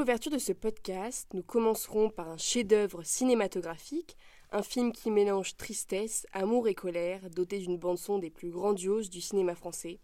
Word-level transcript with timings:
Pour 0.00 0.06
l'ouverture 0.06 0.32
de 0.32 0.38
ce 0.38 0.52
podcast, 0.52 1.28
nous 1.34 1.42
commencerons 1.42 2.08
par 2.08 2.26
un 2.26 2.38
chef-d'œuvre 2.38 3.02
cinématographique, 3.02 4.16
un 4.50 4.62
film 4.62 4.92
qui 4.92 5.10
mélange 5.10 5.58
tristesse, 5.58 6.26
amour 6.32 6.68
et 6.68 6.74
colère, 6.74 7.20
doté 7.28 7.58
d'une 7.58 7.76
bande-son 7.76 8.18
des 8.18 8.30
plus 8.30 8.48
grandioses 8.48 9.10
du 9.10 9.20
cinéma 9.20 9.54
français. 9.54 10.00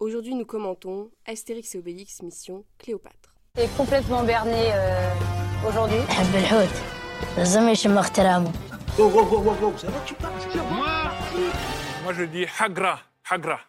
Aujourd'hui, 0.00 0.34
nous 0.34 0.44
commentons 0.44 1.10
Astérix 1.24 1.74
et 1.74 1.78
Obélix, 1.78 2.20
mission 2.20 2.66
Cléopâtre. 2.76 3.34
C'est 3.56 3.74
complètement 3.74 4.22
berné 4.22 4.70
euh, 4.74 5.14
aujourd'hui. 5.66 6.00
Moi, 12.04 12.12
je 12.12 12.24
dis 12.24 12.44
Hagra, 12.60 13.00
Hagra. 13.30 13.60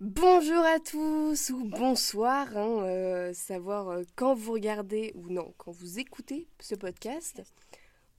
Bonjour 0.00 0.64
à 0.64 0.80
tous 0.80 1.50
ou 1.50 1.64
bonsoir, 1.64 2.56
hein, 2.56 2.84
euh, 2.84 3.34
savoir 3.34 3.88
euh, 3.90 4.02
quand 4.16 4.34
vous 4.34 4.52
regardez 4.52 5.12
ou 5.14 5.28
non, 5.28 5.52
quand 5.58 5.72
vous 5.72 5.98
écoutez 5.98 6.48
ce 6.58 6.74
podcast. 6.74 7.42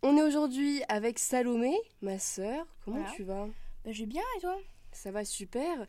On 0.04 0.16
est 0.16 0.21
aujourd'hui 0.21 0.84
avec 0.90 1.17
Salomé, 1.17 1.76
ma 2.04 2.20
sœur. 2.20 2.67
Comment 2.85 2.98
Voilà. 2.98 3.12
tu 3.16 3.23
vas? 3.23 3.48
Bah, 3.84 3.91
je 3.91 4.02
vais 4.02 4.05
bien 4.05 4.21
et 4.38 4.41
toi? 4.41 4.59
Ça 4.91 5.09
va 5.09 5.26
super. 5.26 5.88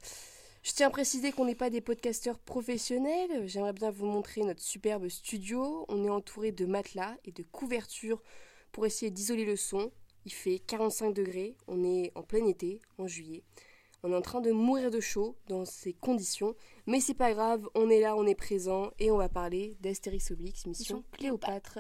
Je 0.63 0.73
tiens 0.73 0.87
à 0.87 0.91
préciser 0.91 1.31
qu'on 1.31 1.45
n'est 1.45 1.55
pas 1.55 1.69
des 1.69 1.83
podcasteurs 1.83 2.39
professionnels. 2.39 3.47
J'aimerais 3.47 3.75
bien 3.75 3.91
vous 3.91 4.07
montrer 4.07 4.45
notre 4.45 4.63
superbe 4.63 5.09
studio. 5.09 5.85
On 5.89 6.05
est 6.05 6.11
entouré 6.11 6.53
de 6.53 6.65
matelas 6.65 7.17
et 7.27 7.33
de 7.33 7.43
couvertures 7.43 8.23
pour 8.71 8.87
essayer 8.87 9.11
d'isoler 9.11 9.45
le 9.45 9.57
son. 9.57 9.93
Il 10.25 10.33
fait 10.33 10.59
45 10.61 11.13
degrés. 11.13 11.55
On 11.67 11.85
est 11.85 12.13
en 12.15 12.23
plein 12.23 12.47
été, 12.47 12.81
en 12.97 13.07
juillet. 13.07 13.43
On 14.05 14.13
est 14.13 14.17
en 14.17 14.23
train 14.23 14.41
de 14.41 14.51
mourir 14.51 14.91
de 14.91 14.99
chaud 14.99 15.37
dans 15.47 15.65
ces 15.65 15.93
conditions. 15.93 16.57
Mais 16.87 17.01
c'est 17.01 17.15
pas 17.15 17.33
grave, 17.33 17.69
on 17.77 17.89
est 17.89 18.01
là, 18.01 18.17
on 18.17 18.27
est 18.27 18.35
présent 18.35 18.91
et 18.99 19.13
on 19.13 19.17
va 19.17 19.29
parler 19.29 19.77
d'Astérix 19.81 20.33
Obélix, 20.33 20.67
Mission 20.67 20.97
Mission 20.97 21.05
Cléopâtre. 21.13 21.79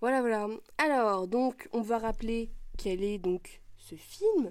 Voilà, 0.00 0.20
voilà. 0.20 0.48
Alors, 0.78 1.28
donc, 1.28 1.68
on 1.72 1.80
va 1.80 1.98
rappeler 1.98 2.50
quel 2.78 3.04
est 3.04 3.18
donc 3.18 3.60
ce 3.76 3.94
film. 3.94 4.50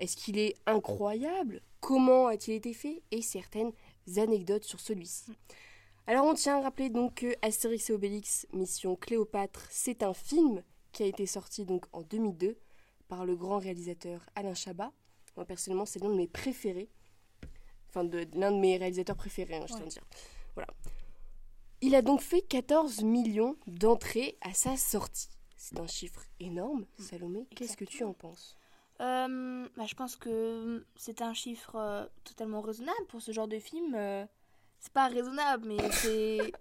Est-ce 0.00 0.16
qu'il 0.16 0.38
est 0.38 0.56
incroyable? 0.66 1.62
Comment 1.80 2.26
a-t-il 2.26 2.56
été 2.56 2.72
fait? 2.72 3.02
Et 3.12 3.22
certaines 3.22 3.72
anecdotes 4.16 4.64
sur 4.64 4.80
celui-ci. 4.80 5.32
Alors 6.06 6.26
on 6.26 6.34
tient 6.34 6.58
à 6.58 6.62
rappeler 6.62 6.90
donc 6.90 7.16
que 7.16 7.34
Astérix 7.42 7.90
et 7.90 7.92
Obélix 7.92 8.46
Mission 8.52 8.96
Cléopâtre, 8.96 9.68
c'est 9.70 10.02
un 10.02 10.14
film 10.14 10.64
qui 10.90 11.04
a 11.04 11.06
été 11.06 11.26
sorti 11.26 11.64
donc 11.64 11.84
en 11.92 12.02
2002 12.02 12.58
par 13.06 13.24
le 13.24 13.36
grand 13.36 13.58
réalisateur 13.58 14.28
Alain 14.34 14.54
Chabat. 14.54 14.90
Moi 15.40 15.46
personnellement, 15.46 15.86
c'est 15.86 16.00
l'un 16.00 16.10
de 16.10 16.16
mes 16.16 16.28
préférés. 16.28 16.90
Enfin, 17.88 18.04
de, 18.04 18.26
l'un 18.34 18.52
de 18.52 18.58
mes 18.58 18.76
réalisateurs 18.76 19.16
préférés, 19.16 19.56
hein, 19.56 19.64
je 19.66 19.72
tiens 19.72 19.86
à 19.86 19.88
dire. 19.88 20.04
Voilà. 20.54 20.68
Il 21.80 21.94
a 21.94 22.02
donc 22.02 22.20
fait 22.20 22.42
14 22.42 23.00
millions 23.04 23.56
d'entrées 23.66 24.36
à 24.42 24.52
sa 24.52 24.76
sortie. 24.76 25.30
C'est 25.56 25.80
un 25.80 25.86
chiffre 25.86 26.20
énorme. 26.40 26.84
Salomé, 26.98 27.46
qu'est-ce 27.56 27.78
que 27.78 27.86
tu 27.86 28.04
en 28.04 28.12
penses? 28.12 28.54
Euh, 29.00 29.66
bah, 29.78 29.86
Je 29.86 29.94
pense 29.94 30.14
que 30.14 30.84
c'est 30.94 31.22
un 31.22 31.32
chiffre 31.32 31.74
euh, 31.76 32.04
totalement 32.22 32.60
raisonnable 32.60 33.06
pour 33.08 33.22
ce 33.22 33.32
genre 33.32 33.48
de 33.48 33.58
film. 33.58 33.94
euh, 33.94 34.26
c'est 34.78 34.92
pas 34.92 35.08
raisonnable, 35.08 35.68
mais 35.68 35.90
c'est. 35.92 36.52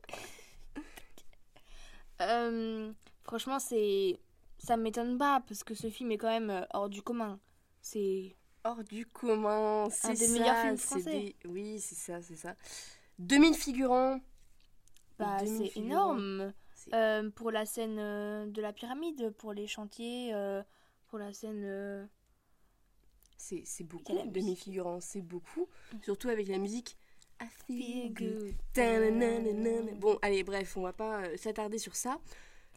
Euh, 2.22 2.94
franchement, 3.26 3.60
c'est. 3.60 4.22
Ça 4.58 4.78
m'étonne 4.78 5.18
pas 5.18 5.42
parce 5.46 5.66
que 5.66 5.74
ce 5.74 5.90
film 5.90 6.14
est 6.14 6.18
quand 6.18 6.30
même 6.30 6.66
hors 6.74 6.88
du 6.88 7.02
commun. 7.02 7.42
C'est. 7.82 8.38
Hors 8.64 8.84
du 8.84 9.06
commun. 9.06 9.88
C'est 9.92 10.14
des 10.14 10.28
ça, 10.28 10.34
meilleurs 10.34 10.62
films 10.62 10.78
c'est 10.78 10.86
français. 10.86 11.12
des- 11.12 11.36
Oui, 11.48 11.80
c'est 11.80 11.96
ça, 11.96 12.22
c'est 12.22 12.36
ça. 12.36 12.56
2000 13.20 13.54
figurants. 13.56 14.20
Bah, 15.18 15.38
2000 15.44 15.72
c'est 15.74 15.80
énorme. 15.80 16.54
Euh, 16.94 17.30
pour 17.32 17.52
la 17.52 17.66
scène 17.66 17.98
euh, 18.00 18.46
de 18.48 18.62
la 18.62 18.72
pyramide, 18.74 19.32
pour 19.38 19.54
les 19.54 19.68
chantiers, 19.68 20.34
euh, 20.34 20.64
pour 21.08 21.20
la 21.20 21.34
scène. 21.34 22.08
C'est 23.38 23.64
c'est 23.66 23.84
beaucoup. 23.84 24.04
Quelle 24.04 24.18
est 24.18 24.26
la 24.26 24.32
2000 24.32 24.44
musique 24.52 24.64
figurants, 24.64 25.00
c'est 25.02 25.22
beaucoup. 25.22 25.68
Surtout 26.04 26.30
avec 26.30 26.48
la 26.48 26.58
musique. 26.58 26.98
I 27.42 27.46
feel 27.68 27.78
Feel 27.84 28.14
good. 28.14 28.40
good. 28.44 28.56
Ta-na-na-na-na. 28.74 29.94
Bon, 29.94 30.18
allez, 30.22 30.44
bref, 30.44 30.76
on 30.76 30.82
va 30.82 30.92
pas 30.94 31.38
s'attarder 31.38 31.78
sur 31.78 31.96
ça. 31.96 32.20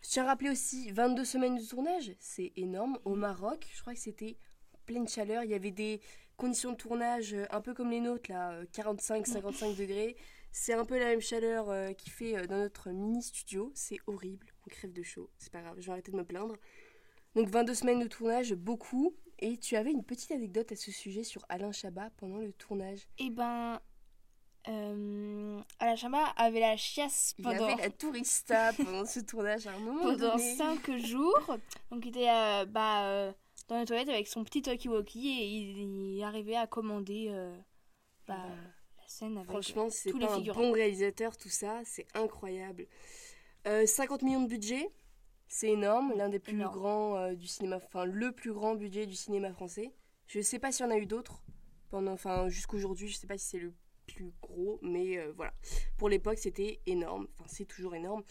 Je 0.05 0.09
tiens 0.09 0.25
à 0.25 0.27
rappeler 0.29 0.51
aussi 0.51 0.91
22 0.93 1.25
semaines 1.25 1.57
de 1.57 1.65
tournage, 1.65 2.13
c'est 2.21 2.53
énorme. 2.57 2.99
Au 3.05 3.15
Maroc, 3.15 3.67
je 3.75 3.81
crois 3.81 3.95
que 3.95 4.01
c'était 4.01 4.37
pleine 4.85 5.09
chaleur. 5.09 5.45
Il 5.45 5.51
y 5.51 5.55
avait 5.55 5.71
des 5.71 6.01
conditions 6.37 6.73
de 6.73 6.77
tournage 6.77 7.35
euh, 7.35 7.47
un 7.51 7.61
peu 7.61 7.75
comme 7.75 7.91
les 7.91 8.01
nôtres, 8.01 8.31
là, 8.31 8.63
45-55 8.73 9.77
degrés. 9.77 10.17
C'est 10.51 10.75
un 10.75 10.85
peu 10.85 10.99
la 10.99 11.07
même 11.07 11.21
chaleur 11.21 11.71
euh, 11.71 11.93
qu'il 11.93 12.13
fait 12.13 12.37
euh, 12.37 12.47
dans 12.47 12.59
notre 12.59 12.91
mini 12.91 13.23
studio. 13.23 13.71
C'est 13.75 13.99
horrible, 14.07 14.47
on 14.67 14.71
crève 14.71 14.93
de 14.93 15.03
chaud. 15.03 15.31
C'est 15.39 15.53
pas 15.53 15.63
grave, 15.63 15.77
je 15.79 15.87
vais 15.87 15.93
arrêter 15.93 16.13
de 16.13 16.17
me 16.17 16.25
plaindre. 16.25 16.57
Donc 17.35 17.49
22 17.49 17.75
semaines 17.75 18.01
de 18.01 18.09
tournage, 18.09 18.53
beaucoup. 18.55 19.15
Et 19.39 19.57
tu 19.57 19.77
avais 19.77 19.91
une 19.91 20.05
petite 20.05 20.31
anecdote 20.31 20.71
à 20.71 20.77
ce 20.77 20.93
sujet 20.93 21.25
sur 21.25 21.45
Alain 21.49 21.73
Chabat 21.73 22.11
pendant 22.17 22.39
le 22.39 22.53
tournage? 22.53 23.09
Eh 23.19 23.31
ben, 23.31 23.81
euh, 24.69 25.61
Alain 25.81 25.97
Chabat 25.97 26.25
avait 26.37 26.61
la 26.61 26.77
chiasse 26.77 27.35
Il 27.39 27.45
pendant, 27.45 27.65
avait 27.65 27.83
la 27.83 27.91
tourista 27.91 28.73
pendant 28.75 29.05
ce 29.05 29.21
tournage 29.21 29.67
à 29.67 29.73
un 29.73 29.79
moment 29.79 30.03
pendant 30.03 30.37
donné. 30.37 30.55
5 30.55 30.97
jours. 30.99 31.57
Donc, 31.91 32.05
il 32.05 32.09
était 32.11 32.31
euh, 32.31 32.65
bah, 32.67 33.07
euh, 33.07 33.33
dans 33.69 33.79
les 33.79 33.85
toilettes 33.85 34.09
avec 34.09 34.29
son 34.29 34.45
petit 34.45 34.63
talkie-walkie 34.63 35.29
et 35.29 35.47
il, 35.47 36.17
il 36.17 36.23
arrivait 36.23 36.57
à 36.57 36.67
commander 36.67 37.29
euh, 37.31 37.55
bah, 38.27 38.37
Bah, 38.37 38.55
la 38.99 39.09
scène 39.09 39.37
avec. 39.39 39.51
Franchement, 39.51 39.89
c'est 39.91 40.11
tous 40.11 40.19
les 40.19 40.27
un 40.27 40.41
bon 40.41 40.73
réalisateur, 40.73 41.37
tout 41.37 41.49
ça, 41.49 41.81
c'est 41.85 42.07
incroyable. 42.15 42.87
Euh, 43.67 43.87
50 43.87 44.23
millions 44.23 44.43
de 44.43 44.49
budget, 44.49 44.91
c'est 45.49 45.71
énorme, 45.71 46.13
l'un 46.17 46.29
des 46.29 46.39
plus 46.39 46.55
énorme. 46.55 46.75
grands 46.75 47.17
euh, 47.17 47.35
du 47.35 47.47
cinéma, 47.47 47.77
enfin 47.77 48.05
le 48.05 48.33
plus 48.33 48.53
grand 48.53 48.75
budget 48.75 49.07
du 49.07 49.15
cinéma 49.15 49.53
français. 49.53 49.93
Je 50.27 50.41
sais 50.41 50.59
pas 50.59 50.73
s'il 50.73 50.87
y 50.87 50.89
en 50.89 50.93
a 50.93 50.99
eu 50.99 51.07
d'autres 51.07 51.43
pendant, 51.91 52.13
enfin 52.13 52.49
jusqu'aujourd'hui, 52.49 53.09
je 53.09 53.17
sais 53.17 53.27
pas 53.27 53.39
si 53.39 53.47
c'est 53.47 53.59
le 53.59 53.75
plus 54.07 54.33
gros, 54.41 54.79
mais 54.83 55.19
euh, 55.19 55.33
voilà. 55.37 55.53
Pour 55.99 56.09
l'époque, 56.09 56.39
c'était 56.39 56.81
énorme, 56.87 57.29
enfin 57.39 57.49
c'est 57.49 57.67
toujours 57.67 57.95
énorme. 57.95 58.23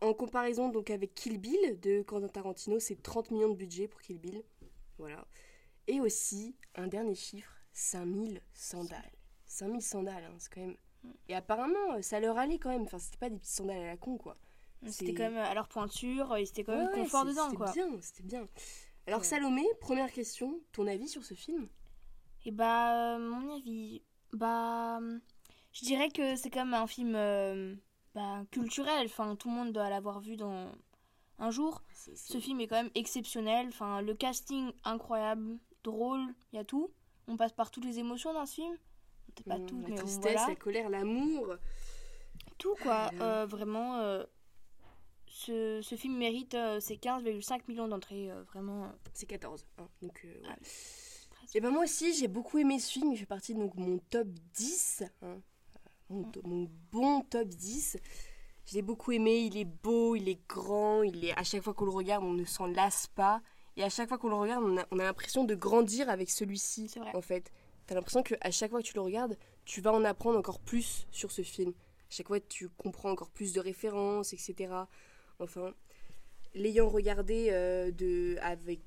En 0.00 0.14
comparaison 0.14 0.68
donc 0.68 0.90
avec 0.90 1.14
Kill 1.14 1.38
Bill 1.38 1.78
de 1.80 2.02
Quentin 2.02 2.28
Tarantino, 2.28 2.78
c'est 2.78 3.00
30 3.00 3.30
millions 3.30 3.50
de 3.50 3.54
budget 3.54 3.86
pour 3.86 4.00
Kill 4.00 4.18
Bill, 4.18 4.42
voilà. 4.98 5.26
Et 5.86 6.00
aussi 6.00 6.56
un 6.74 6.86
dernier 6.86 7.14
chiffre, 7.14 7.52
5000 7.72 8.40
sandales. 8.52 9.12
5000 9.46 9.82
sandales, 9.82 10.24
hein, 10.24 10.34
c'est 10.38 10.52
quand 10.52 10.60
même. 10.60 10.76
Et 11.28 11.34
apparemment, 11.34 11.94
euh, 11.94 12.02
ça 12.02 12.18
leur 12.18 12.36
allait 12.38 12.58
quand 12.58 12.70
même. 12.70 12.82
Enfin, 12.82 12.98
c'était 12.98 13.18
pas 13.18 13.30
des 13.30 13.36
petites 13.38 13.54
sandales 13.54 13.78
à 13.82 13.86
la 13.86 13.96
con, 13.96 14.18
quoi. 14.18 14.36
C'était 14.86 15.06
c'est- 15.06 15.14
quand 15.14 15.22
même 15.30 15.36
à 15.38 15.54
leur 15.54 15.68
pointure, 15.68 16.36
il 16.38 16.46
c'était 16.46 16.64
quand 16.64 16.76
même 16.76 16.88
Ouais, 16.88 16.94
confort 17.02 17.24
dedans, 17.24 17.52
quoi. 17.54 17.68
C'était 17.68 17.86
bien, 17.88 18.00
c'était 18.00 18.22
bien. 18.24 18.48
Alors, 19.06 19.20
Ouais. 19.20 19.26
Salomé, 19.26 19.64
première 19.80 20.12
question, 20.12 20.60
ton 20.72 20.86
avis 20.88 21.08
sur 21.08 21.24
ce 21.24 21.34
film? 21.34 21.68
Et 22.44 22.50
bah, 22.50 23.14
euh, 23.16 23.18
mon 23.18 23.54
avis, 23.56 24.02
bah, 24.32 24.98
euh, 25.00 25.18
je 25.72 25.84
dirais 25.84 26.10
que 26.10 26.36
c'est 26.36 26.50
quand 26.50 26.64
même 26.64 26.74
un 26.74 26.86
film 26.88 27.14
euh, 27.14 27.74
bah, 28.14 28.44
culturel. 28.50 29.06
Enfin, 29.06 29.36
tout 29.36 29.48
le 29.48 29.54
monde 29.54 29.72
doit 29.72 29.88
l'avoir 29.90 30.20
vu 30.20 30.36
dans 30.36 30.72
un 31.38 31.50
jour. 31.50 31.82
Ce 32.14 32.38
film 32.38 32.60
est 32.60 32.66
quand 32.66 32.76
même 32.82 32.90
exceptionnel. 32.94 33.66
Enfin, 33.68 34.00
le 34.02 34.14
casting 34.14 34.72
incroyable, 34.84 35.58
drôle, 35.84 36.22
il 36.52 36.56
y 36.56 36.58
a 36.58 36.64
tout. 36.64 36.90
On 37.28 37.36
passe 37.36 37.52
par 37.52 37.70
toutes 37.70 37.84
les 37.84 37.98
émotions 37.98 38.32
dans 38.32 38.46
ce 38.46 38.54
film. 38.54 38.76
Pas 39.46 39.58
toutes, 39.60 39.82
La 39.82 39.88
mais 39.88 39.94
tristesse, 39.96 40.32
voilà. 40.32 40.46
la 40.48 40.56
colère, 40.56 40.88
l'amour. 40.88 41.56
Tout 42.58 42.74
quoi. 42.82 43.10
Euh, 43.20 43.44
vraiment, 43.46 43.98
euh, 43.98 44.24
ce, 45.26 45.80
ce 45.82 45.94
film 45.94 46.16
mérite 46.16 46.54
euh, 46.54 46.80
ses 46.80 46.96
15,5 46.96 47.62
millions 47.68 47.88
d'entrées. 47.88 48.30
vraiment. 48.52 48.90
C'est 49.12 49.26
14. 49.26 49.66
hein, 49.78 49.88
donc, 50.00 50.20
ouais. 50.24 50.40
Ah, 50.48 50.56
Et 51.54 51.60
ben 51.60 51.70
moi 51.70 51.84
aussi, 51.84 52.14
j'ai 52.14 52.28
beaucoup 52.28 52.56
aimé 52.58 52.78
ce 52.78 52.90
film. 52.92 53.12
Il 53.12 53.18
fait 53.18 53.26
partie 53.26 53.54
de 53.54 53.60
donc, 53.60 53.74
mon 53.74 53.98
top 54.10 54.28
10. 54.54 55.02
hein, 55.22 55.38
mon, 56.08 56.22
to- 56.24 56.40
mon 56.44 56.70
bon 56.92 57.20
top 57.22 57.48
10. 57.48 57.98
Je 58.66 58.74
l'ai 58.74 58.82
beaucoup 58.82 59.12
aimé. 59.12 59.38
Il 59.38 59.56
est 59.56 59.64
beau, 59.64 60.14
il 60.14 60.28
est 60.28 60.40
grand. 60.48 61.02
Il 61.02 61.24
est... 61.24 61.38
À 61.38 61.44
chaque 61.44 61.62
fois 61.62 61.74
qu'on 61.74 61.84
le 61.84 61.92
regarde, 61.92 62.24
on 62.24 62.32
ne 62.32 62.44
s'en 62.44 62.66
lasse 62.66 63.06
pas. 63.06 63.40
Et 63.76 63.84
à 63.84 63.88
chaque 63.88 64.08
fois 64.08 64.18
qu'on 64.18 64.28
le 64.28 64.36
regarde, 64.36 64.64
on 64.64 64.76
a, 64.78 64.86
on 64.90 64.98
a 64.98 65.04
l'impression 65.04 65.44
de 65.44 65.54
grandir 65.54 66.08
avec 66.08 66.30
celui-ci. 66.30 66.88
C'est 66.88 67.00
vrai. 67.00 67.14
En 67.14 67.22
fait, 67.22 67.52
t'as 67.86 67.94
l'impression 67.94 68.22
qu'à 68.22 68.50
chaque 68.50 68.70
fois 68.70 68.80
que 68.80 68.86
tu 68.86 68.94
le 68.94 69.02
regardes, 69.02 69.36
tu 69.64 69.80
vas 69.80 69.92
en 69.92 70.04
apprendre 70.04 70.38
encore 70.38 70.60
plus 70.60 71.06
sur 71.10 71.30
ce 71.30 71.42
film. 71.42 71.70
À 71.70 72.10
chaque 72.10 72.28
fois, 72.28 72.40
tu 72.40 72.68
comprends 72.68 73.10
encore 73.10 73.30
plus 73.30 73.52
de 73.52 73.60
références, 73.60 74.32
etc. 74.32 74.72
Enfin, 75.38 75.72
l'ayant 76.56 76.88
regardé 76.88 77.48
euh, 77.50 77.90
de, 77.92 78.36
avec, 78.40 78.80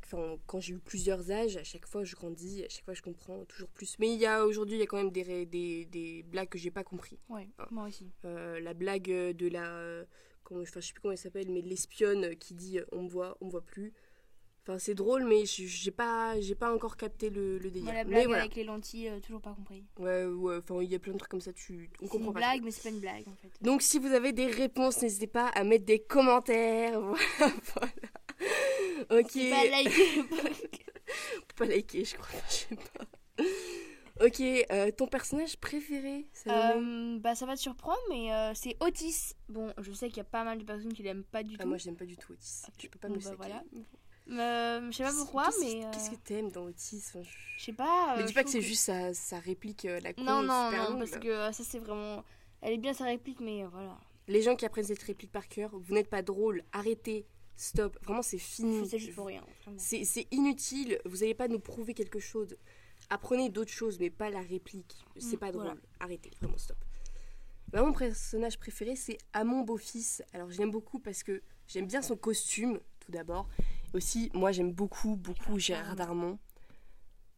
quand 0.48 0.60
j'ai 0.60 0.74
eu 0.74 0.80
plusieurs 0.80 1.32
âges, 1.32 1.56
à 1.56 1.64
chaque 1.64 1.86
fois 1.86 2.04
je 2.04 2.16
grandis, 2.16 2.64
à 2.66 2.70
chaque 2.70 2.84
fois 2.84 2.94
je 2.94 3.02
comprends 3.02 3.46
toujours 3.46 3.70
plus. 3.70 3.98
Mais 4.00 4.12
il 4.14 4.20
y 4.20 4.26
a 4.26 4.46
aujourd'hui, 4.46 4.76
il 4.76 4.80
y 4.80 4.84
a 4.84 4.88
quand 4.88 4.98
même 4.98 5.12
des, 5.12 5.46
des, 5.46 5.86
des 5.86 6.24
blagues 6.24 6.50
que 6.50 6.58
j'ai 6.58 6.72
pas 6.72 6.84
compris. 6.84 7.18
Ouais, 7.30 7.48
Ah. 7.58 7.68
moi 7.72 7.88
aussi. 7.88 8.12
Euh, 8.26 8.60
la 8.60 8.74
blague 8.74 9.10
de 9.10 9.48
la, 9.48 9.70
euh, 9.78 10.04
comment, 10.44 10.64
je 10.66 10.72
sais 10.80 10.94
plus 10.94 11.02
comment 11.02 11.12
elle 11.14 11.18
s'appelle, 11.18 11.50
mais 11.50 11.62
l'espionne 11.62 12.36
qui 12.36 12.54
dit 12.54 12.80
euh, 12.80 12.86
on 12.92 13.04
me 13.04 13.10
voit, 13.10 13.38
on 13.42 13.46
me 13.46 13.52
voit 13.52 13.66
plus. 13.66 13.94
Enfin, 14.64 14.78
c'est 14.78 14.94
drôle, 14.94 15.24
mais 15.26 15.46
je- 15.46 15.66
j'ai 15.66 15.90
pas, 15.92 16.40
j'ai 16.42 16.54
pas 16.56 16.74
encore 16.74 16.96
capté 16.98 17.30
le, 17.30 17.58
le 17.58 17.72
délire. 17.72 17.94
La 17.94 18.04
mais 18.04 18.10
blague 18.12 18.26
voilà. 18.28 18.42
avec 18.44 18.56
les 18.56 18.64
lentilles, 18.64 19.08
euh, 19.10 19.20
toujours 19.20 19.42
pas 19.42 19.54
compris. 19.54 19.84
Ouais, 19.98 20.26
ouais, 20.26 20.58
enfin, 20.58 20.82
il 20.82 20.90
y 20.92 20.96
a 20.96 21.00
plein 21.00 21.14
de 21.14 21.18
trucs 21.18 21.32
comme 21.32 21.42
ça, 21.42 21.54
tu, 21.54 21.90
on 22.02 22.04
C'est 22.06 22.10
comprend 22.10 22.28
une 22.28 22.34
pas. 22.34 22.40
blague, 22.40 22.64
mais 22.64 22.72
c'est 22.72 22.84
pas 22.84 22.90
une 22.90 23.00
blague 23.00 23.28
en 23.28 23.36
fait. 23.36 23.50
Donc, 23.62 23.82
si 23.82 23.98
vous 24.00 24.12
avez 24.12 24.32
des 24.34 24.48
réponses, 24.48 25.02
n'hésitez 25.02 25.28
pas 25.28 25.48
à 25.48 25.64
mettre 25.64 25.86
des 25.86 26.00
commentaires. 26.00 27.00
Voilà. 27.40 27.54
voilà. 27.74 29.22
Ok. 29.22 29.32
C'est 29.32 29.50
pas 29.50 29.66
liker. 29.66 30.24
Pas 31.56 31.66
liker, 31.66 32.06
je 32.06 32.16
crois. 32.16 32.40
Je 32.50 32.54
sais 32.54 32.76
pas. 32.76 33.06
Ok, 34.26 34.42
euh, 34.42 34.92
ton 34.92 35.08
personnage 35.08 35.58
préféré, 35.58 36.28
Salomé 36.34 37.16
Euh, 37.16 37.20
bah 37.20 37.36
ça 37.36 37.46
va 37.46 37.56
te 37.56 37.62
surprendre, 37.62 37.98
mais 38.10 38.34
euh, 38.34 38.52
c'est 38.54 38.76
Otis. 38.82 39.34
Bon, 39.48 39.74
je 39.80 39.92
sais 39.94 40.10
qu'il 40.10 40.18
y 40.18 40.22
a 40.22 40.26
pas 40.26 40.44
mal 40.44 40.58
de 40.60 40.64
personnes 40.66 40.92
qui 40.94 41.04
l'aiment 41.04 41.24
pas 41.24 41.42
du 41.42 41.56
Ah, 41.58 41.64
tout. 41.64 41.70
moi, 41.70 41.78
j'aime 41.78 41.96
pas 41.96 42.06
du 42.06 42.18
tout 42.18 42.34
Otis. 42.34 42.64
Tu 42.78 42.90
peux 42.90 43.00
pas 43.00 43.08
me 43.08 43.14
Bon, 43.16 43.20
le 43.22 43.30
bah, 43.30 43.36
voilà. 43.38 43.64
Euh, 44.32 44.92
je 44.92 44.98
sais 44.98 45.04
pas 45.04 45.14
pourquoi, 45.14 45.50
mais 45.62 45.86
euh, 45.86 45.92
Qu'est-ce 45.92 46.12
que 46.12 46.16
t'aimes 46.16 46.52
dans 46.52 46.66
Otis 46.66 47.04
Enfin, 47.08 47.22
je- 47.58 47.64
sais 47.66 47.74
pas. 47.74 48.14
Mais 48.18 48.24
euh, 48.24 48.26
dis 48.26 48.34
pas 48.34 48.44
que 48.44 48.50
c'est 48.50 48.62
juste 48.62 48.84
sa, 48.84 49.14
sa 49.14 49.40
réplique, 49.40 49.86
euh, 49.86 50.00
la 50.02 50.14
con 50.14 50.24
Non, 50.24 50.44
non, 50.44 50.70
super 50.70 50.84
non, 50.84 50.90
longue, 51.00 51.00
parce 51.10 51.20
que 51.22 51.28
euh, 51.28 51.52
ça 51.52 51.64
c'est 51.64 51.80
vraiment. 51.80 52.24
Elle 52.62 52.74
est 52.74 52.78
bien 52.78 52.94
sa 52.94 53.06
réplique, 53.06 53.40
mais 53.40 53.64
euh, 53.64 53.68
voilà. 53.70 53.98
Les 54.28 54.42
gens 54.44 54.56
qui 54.56 54.66
apprennent 54.66 54.86
cette 54.86 55.02
réplique 55.02 55.32
par 55.32 55.48
cœur, 55.48 55.72
vous 55.74 55.94
n'êtes 55.94 56.10
pas 56.10 56.22
drôle, 56.22 56.64
arrêtez, 56.74 57.26
stop. 57.56 57.98
Vraiment, 58.04 58.22
c'est 58.22 58.38
fini. 58.38 58.88
ça 58.88 58.98
juste 58.98 59.16
pour 59.16 59.26
rien. 59.28 59.44
C'est 59.78 60.04
c'est 60.06 60.28
inutile, 60.32 61.00
vous 61.06 61.18
n'allez 61.18 61.34
pas 61.34 61.48
nous 61.48 61.60
prouver 61.60 61.94
quelque 61.96 62.20
chose. 62.20 62.56
Apprenez 63.10 63.50
d'autres 63.50 63.72
choses, 63.72 64.00
mais 64.00 64.12
pas 64.12 64.30
la 64.30 64.42
réplique. 64.42 65.04
C'est 65.18 65.38
Mm, 65.38 65.40
pas 65.40 65.52
drôle. 65.52 65.64
voilà. 65.66 65.80
Arrêtez, 66.00 66.30
vraiment 66.40 66.58
stop. 66.60 66.78
Bah, 67.70 67.82
mon 67.84 67.94
personnage 67.94 68.60
préféré, 68.60 68.96
c'est 68.96 69.18
Amon 69.34 69.62
Beau-Fils. 69.62 70.22
Alors, 70.34 70.52
je 70.52 70.58
l'aime 70.60 70.72
beaucoup 70.72 71.00
parce 71.00 71.24
que 71.24 71.42
j'aime 71.68 71.88
bien 71.88 72.02
son 72.04 72.16
costume, 72.18 72.80
tout 73.00 73.12
d'abord. 73.12 73.48
Aussi, 73.94 74.30
moi, 74.34 74.52
j'aime 74.52 74.72
beaucoup, 74.72 75.16
beaucoup 75.16 75.60
Gérard 75.60 75.96
Darmon. 75.96 76.38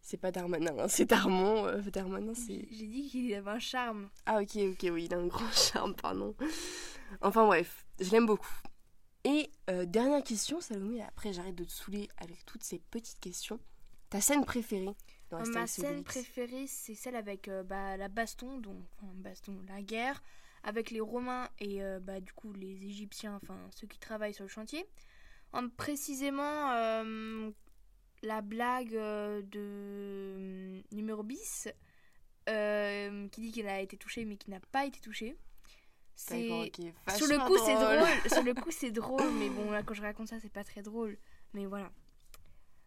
C'est 0.02 0.18
pas 0.18 0.32
Darmanin, 0.32 0.78
hein, 0.80 0.88
c'est 0.88 1.06
Darmon. 1.06 1.68
euh, 1.68 1.82
Darmanin, 1.82 2.34
c'est. 2.34 2.68
J'ai 2.72 2.88
dit 2.88 3.08
qu'il 3.10 3.34
avait 3.36 3.52
un 3.52 3.60
charme. 3.60 4.10
Ah 4.26 4.42
ok, 4.42 4.56
ok, 4.56 4.90
oui, 4.92 5.06
il 5.06 5.14
a 5.14 5.18
un 5.18 5.28
grand 5.28 5.52
charme, 5.54 5.94
pardon. 5.96 6.36
Enfin 7.22 7.46
bref, 7.46 7.86
je 8.00 8.10
l'aime 8.10 8.26
beaucoup. 8.26 8.56
Et 9.24 9.52
euh, 9.70 9.86
dernière 9.86 10.24
question, 10.24 10.60
Salomé, 10.62 11.02
après 11.04 11.32
j'arrête 11.34 11.56
de 11.56 11.64
te 11.64 11.72
saouler 11.72 12.10
avec 12.18 12.44
toutes 12.46 12.64
ces 12.64 12.80
petites 12.80 13.20
questions. 13.20 13.60
Ta 14.10 14.20
scène 14.20 14.44
préférée 14.44 14.96
dans 15.30 15.38
Astérix 15.38 15.56
Ma 15.56 15.68
scène 15.68 15.86
Obélix 15.86 16.12
préférée, 16.12 16.68
c'est 16.68 16.96
celle 16.96 17.16
avec 17.16 17.48
euh, 17.48 17.64
bah, 17.64 17.98
la 17.98 18.08
baston, 18.08 18.58
donc 18.58 18.78
enfin, 18.98 19.12
baston, 19.16 19.56
la 19.68 19.82
guerre, 19.82 20.24
avec 20.64 20.90
les 20.90 21.00
Romains 21.00 21.50
et 21.60 21.84
euh, 21.84 22.00
bah, 22.00 22.20
du 22.20 22.34
coup 22.34 22.52
les 22.54 22.84
Égyptiens, 22.84 23.40
enfin 23.42 23.58
ceux 23.76 23.88
qui 23.88 24.00
travaillent 24.00 24.34
sur 24.34 24.44
le 24.44 24.50
chantier. 24.50 24.86
En, 25.54 25.70
précisément 25.70 26.72
euh, 26.72 27.52
la 28.24 28.42
blague 28.42 28.96
euh, 28.96 29.42
de 29.42 29.60
euh, 29.60 30.82
numéro 30.92 31.24
bis 31.24 31.68
euh, 32.50 33.28
qui 33.30 33.42
dit 33.42 33.52
qu'il 33.52 33.68
a 33.68 33.82
été 33.82 33.98
touché 33.98 34.26
mais 34.26 34.38
qui 34.38 34.50
n'a 34.50 34.60
pas 34.72 34.86
été 34.86 35.00
touché. 35.00 35.38
C'est 36.16 36.48
sur 37.16 37.28
le 37.28 37.48
coup 37.48 37.58
c'est 37.66 37.74
drôle. 37.74 38.08
sur 38.32 38.44
le 38.44 38.54
coup 38.54 38.72
c'est 38.72 38.92
drôle, 38.92 39.32
mais 39.40 39.50
bon 39.50 39.72
là 39.72 39.82
quand 39.84 39.94
je 39.94 40.02
raconte 40.02 40.28
ça 40.28 40.40
c'est 40.40 40.52
pas 40.52 40.64
très 40.64 40.82
drôle, 40.82 41.18
mais 41.54 41.66
voilà. 41.66 41.92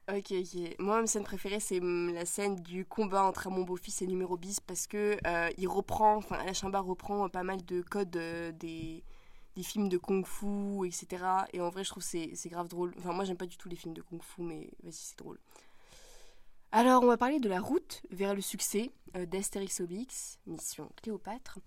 Ok, 0.07 0.33
ok. 0.33 0.77
Moi, 0.81 1.01
ma 1.01 1.07
scène 1.07 1.25
préférée, 1.25 1.61
c'est 1.61 1.81
hum, 1.81 2.13
la 2.13 2.27
scène 2.27 2.57
du 2.57 2.85
combat 2.85 3.25
entre 3.25 3.49
mon 3.49 3.63
beau-fils 3.63 4.03
et 4.03 4.07
numéro 4.07 4.37
bis 4.37 4.61
parce 4.61 4.87
que 4.87 5.17
euh, 5.27 5.51
il 5.57 5.67
reprend, 5.67 6.17
enfin, 6.17 6.37
Alain 6.37 6.53
Chabat 6.53 6.81
reprend 6.81 7.27
pas 7.31 7.43
mal 7.43 7.65
de 7.65 7.81
codes 7.81 8.15
euh, 8.17 8.53
des, 8.53 9.03
des 9.57 9.63
films 9.63 9.89
de 9.89 9.99
kung-fu, 9.99 10.87
etc. 10.87 11.25
Et 11.53 11.61
en 11.61 11.71
vrai, 11.71 11.85
je 11.85 11.91
trouve 11.91 12.03
c'est 12.03 12.31
c'est 12.35 12.49
grave 12.49 12.69
drôle. 12.69 12.95
Enfin, 12.99 13.13
moi, 13.13 13.25
j'aime 13.25 13.37
pas 13.37 13.47
du 13.47 13.57
tout 13.57 13.69
les 13.69 13.77
films 13.77 13.95
de 13.95 14.03
kung-fu, 14.03 14.43
mais 14.43 14.71
vas-y, 14.83 14.93
c'est 14.93 15.19
drôle. 15.19 15.39
Alors, 16.73 17.05
on 17.05 17.07
va 17.07 17.17
parler 17.17 17.39
de 17.39 17.49
la 17.49 17.61
route 17.61 18.03
vers 18.11 18.35
le 18.35 18.41
succès 18.41 18.91
euh, 19.17 19.27
d'Astérix 19.27 19.81
Obélix, 19.81 20.41
mission 20.47 20.91
Cléopâtre. 21.01 21.61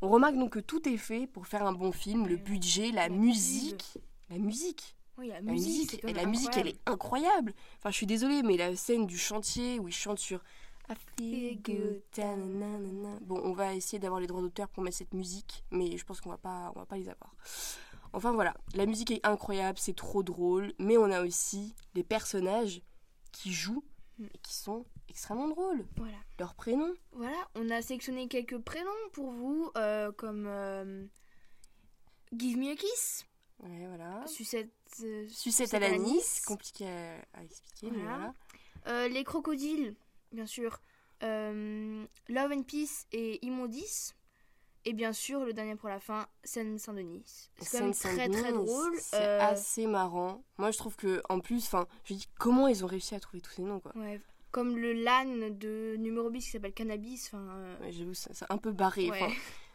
On 0.00 0.08
remarque 0.08 0.36
donc 0.36 0.52
que 0.52 0.60
tout 0.60 0.88
est 0.88 0.96
fait 0.96 1.26
pour 1.26 1.46
faire 1.46 1.66
un 1.66 1.72
bon 1.72 1.92
film, 1.92 2.26
le 2.26 2.36
budget, 2.36 2.90
la, 2.90 3.10
musique. 3.10 3.98
La 4.30 4.38
musique 4.38 4.96
Oui, 5.18 5.28
la 5.28 5.42
la 5.42 5.52
musique, 5.52 6.02
la 6.02 6.24
musique, 6.24 6.56
elle 6.56 6.68
est 6.68 6.80
incroyable. 6.86 7.52
Enfin, 7.78 7.90
je 7.90 7.96
suis 7.96 8.06
désolée, 8.06 8.42
mais 8.42 8.56
la 8.56 8.74
scène 8.76 9.06
du 9.06 9.18
chantier 9.18 9.78
où 9.78 9.88
il 9.88 9.94
chante 9.94 10.18
sur 10.18 10.42
I 10.88 10.94
feel 11.16 11.62
good. 11.62 12.02
Bon, 13.22 13.40
on 13.42 13.52
va 13.52 13.74
essayer 13.74 13.98
d'avoir 13.98 14.20
les 14.20 14.26
droits 14.26 14.40
d'auteur 14.40 14.68
pour 14.68 14.82
mettre 14.82 14.96
cette 14.96 15.14
musique, 15.14 15.64
mais 15.70 15.96
je 15.96 16.04
pense 16.04 16.20
qu'on 16.20 16.30
va 16.30 16.38
pas, 16.38 16.72
on 16.76 16.78
va 16.80 16.86
pas 16.86 16.96
les 16.96 17.08
avoir. 17.08 17.34
Enfin 18.12 18.32
voilà, 18.32 18.54
la 18.74 18.86
musique 18.86 19.10
est 19.10 19.24
incroyable, 19.26 19.78
c'est 19.78 19.96
trop 19.96 20.22
drôle, 20.22 20.72
mais 20.78 20.96
on 20.96 21.10
a 21.10 21.22
aussi 21.22 21.74
des 21.94 22.04
personnages 22.04 22.82
qui 23.32 23.52
jouent 23.52 23.84
Mm. 24.18 24.24
et 24.32 24.38
qui 24.38 24.54
sont 24.54 24.86
extrêmement 25.10 25.48
drôles. 25.48 25.86
Voilà. 25.98 26.16
Leurs 26.38 26.54
prénoms, 26.54 26.94
Voilà, 27.12 27.36
on 27.54 27.68
a 27.68 27.82
sélectionné 27.82 28.28
quelques 28.28 28.56
prénoms 28.56 28.90
pour 29.12 29.30
vous, 29.30 29.70
euh, 29.76 30.10
comme 30.12 30.46
euh, 30.46 31.04
Give 32.34 32.56
Me 32.56 32.72
a 32.72 32.76
Kiss, 32.76 33.26
ouais, 33.62 33.86
voilà. 33.88 34.26
Sucette, 34.26 34.70
euh, 35.02 35.28
Sucette 35.28 35.74
à 35.74 35.80
l'anis, 35.80 36.40
compliqué 36.46 36.88
à, 36.88 37.16
à 37.34 37.44
expliquer, 37.44 37.90
mais 37.90 37.98
Voilà. 38.04 38.16
voilà. 38.16 38.34
Euh, 38.86 39.08
les 39.08 39.22
crocodiles, 39.22 39.94
bien 40.32 40.46
sûr, 40.46 40.80
euh, 41.22 42.04
Love 42.28 42.52
and 42.52 42.62
Peace 42.62 43.06
et 43.12 43.44
Immondice. 43.44 44.14
Et 44.88 44.92
bien 44.92 45.12
sûr, 45.12 45.44
le 45.44 45.52
dernier 45.52 45.74
pour 45.74 45.88
la 45.88 45.98
fin, 45.98 46.28
Seine-Saint-Denis. 46.44 47.50
C'est 47.58 47.78
quand 47.78 47.84
même 47.86 47.92
très 47.94 48.28
très 48.28 48.52
drôle. 48.52 48.94
C'est 49.00 49.16
euh, 49.16 49.40
assez 49.42 49.86
marrant. 49.88 50.44
Moi, 50.58 50.70
je 50.70 50.78
trouve 50.78 50.94
que 50.94 51.20
en 51.28 51.40
plus, 51.40 51.64
enfin, 51.66 51.88
je 52.04 52.14
dis 52.14 52.28
comment 52.38 52.68
ils 52.68 52.84
ont 52.84 52.86
réussi 52.86 53.16
à 53.16 53.20
trouver 53.20 53.40
tous 53.40 53.50
ces 53.50 53.62
noms, 53.62 53.80
quoi. 53.80 53.90
ouais, 53.96 54.20
comme 54.52 54.76
le 54.78 54.92
LAN 54.92 55.50
de 55.50 55.96
numéro 55.98 56.30
bis 56.30 56.44
qui 56.44 56.50
s'appelle 56.52 56.72
Cannabis. 56.72 57.26
Enfin, 57.26 57.48
euh, 57.48 57.78
Ouais, 57.80 57.90
J'avoue, 57.90 58.14
c'est 58.14 58.30
un 58.48 58.58
peu 58.58 58.70
barré. 58.70 59.10
ouais. 59.10 59.32